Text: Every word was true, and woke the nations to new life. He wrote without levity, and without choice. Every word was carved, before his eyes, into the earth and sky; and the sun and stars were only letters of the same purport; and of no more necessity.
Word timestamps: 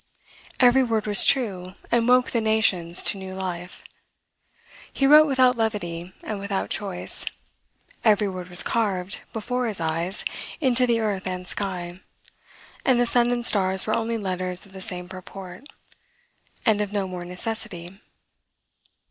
Every 0.59 0.81
word 0.81 1.05
was 1.05 1.27
true, 1.27 1.75
and 1.91 2.09
woke 2.09 2.31
the 2.31 2.41
nations 2.41 3.03
to 3.03 3.19
new 3.19 3.35
life. 3.35 3.83
He 4.91 5.05
wrote 5.05 5.27
without 5.27 5.55
levity, 5.57 6.11
and 6.23 6.39
without 6.39 6.71
choice. 6.71 7.23
Every 8.03 8.27
word 8.27 8.49
was 8.49 8.63
carved, 8.63 9.19
before 9.31 9.67
his 9.67 9.79
eyes, 9.79 10.25
into 10.59 10.87
the 10.87 10.99
earth 11.01 11.27
and 11.27 11.47
sky; 11.47 11.99
and 12.83 12.99
the 12.99 13.05
sun 13.05 13.29
and 13.29 13.45
stars 13.45 13.85
were 13.85 13.93
only 13.93 14.17
letters 14.17 14.65
of 14.65 14.71
the 14.71 14.81
same 14.81 15.07
purport; 15.07 15.65
and 16.65 16.81
of 16.81 16.91
no 16.91 17.07
more 17.07 17.23
necessity. 17.23 18.01